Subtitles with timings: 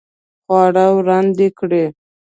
[0.45, 1.85] خواړه وړاندې کړئ